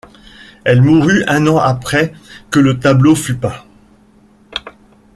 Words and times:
Elle 0.65 0.81
mourut 0.81 1.23
un 1.27 1.45
an 1.45 1.59
après 1.59 2.11
que 2.49 2.57
le 2.59 2.79
tableau 2.79 3.13
fût 3.13 3.35
peint. 3.35 3.61